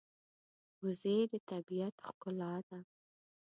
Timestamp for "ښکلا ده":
2.07-2.79